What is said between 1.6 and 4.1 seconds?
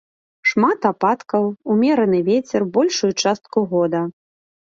умераны вецер большую частку года.